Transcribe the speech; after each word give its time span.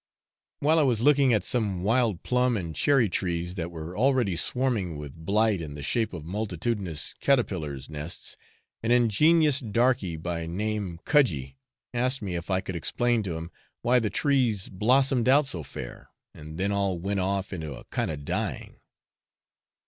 While 0.61 0.79
I 0.79 0.81
was 0.81 1.01
looking 1.03 1.31
at 1.31 1.43
some 1.45 1.83
wild 1.83 2.23
plum 2.23 2.57
and 2.57 2.75
cherry 2.75 3.07
trees 3.07 3.53
that 3.53 3.69
were 3.69 3.95
already 3.95 4.35
swarming 4.35 4.97
with 4.97 5.13
blight 5.13 5.61
in 5.61 5.75
the 5.75 5.83
shape 5.83 6.11
of 6.11 6.25
multitudinous 6.25 7.13
caterpillars' 7.19 7.87
nests, 7.87 8.35
an 8.81 8.89
ingenuous 8.89 9.59
darkie, 9.59 10.15
by 10.17 10.47
name 10.47 10.99
Cudgie, 11.05 11.55
asked 11.93 12.19
me 12.23 12.33
if 12.33 12.49
I 12.49 12.61
could 12.61 12.75
explain 12.75 13.21
to 13.21 13.35
him 13.37 13.51
why 13.83 13.99
the 13.99 14.09
trees 14.09 14.69
blossomed 14.69 15.29
out 15.29 15.45
so 15.45 15.61
fair, 15.61 16.09
and 16.33 16.57
then 16.57 16.71
all 16.71 16.97
'went 16.97 17.19
off 17.19 17.53
into 17.53 17.75
a 17.75 17.83
kind 17.91 18.09
of 18.09 18.25
dying.' 18.25 18.77